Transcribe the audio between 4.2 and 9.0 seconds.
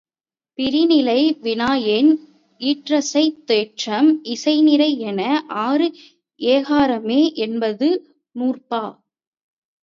இசைநிறை என ஆறு ஏகாரம்மே என்பது நூற்பா.